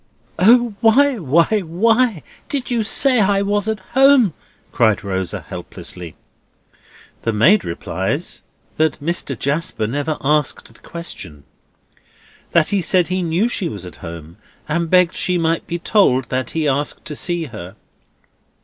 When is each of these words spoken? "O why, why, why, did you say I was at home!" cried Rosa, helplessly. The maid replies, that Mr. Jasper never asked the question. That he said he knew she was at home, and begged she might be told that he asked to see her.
"O 0.39 0.73
why, 0.81 1.19
why, 1.19 1.59
why, 1.59 2.23
did 2.49 2.71
you 2.71 2.81
say 2.81 3.19
I 3.19 3.43
was 3.43 3.67
at 3.67 3.79
home!" 3.91 4.33
cried 4.71 5.03
Rosa, 5.03 5.41
helplessly. 5.47 6.15
The 7.21 7.31
maid 7.31 7.63
replies, 7.63 8.41
that 8.77 8.99
Mr. 8.99 9.37
Jasper 9.37 9.85
never 9.85 10.17
asked 10.21 10.73
the 10.73 10.79
question. 10.79 11.43
That 12.51 12.69
he 12.69 12.81
said 12.81 13.09
he 13.09 13.21
knew 13.21 13.47
she 13.47 13.69
was 13.69 13.85
at 13.85 13.97
home, 13.97 14.37
and 14.67 14.89
begged 14.89 15.13
she 15.13 15.37
might 15.37 15.67
be 15.67 15.77
told 15.77 16.29
that 16.29 16.49
he 16.57 16.67
asked 16.67 17.05
to 17.05 17.15
see 17.15 17.43
her. 17.45 17.75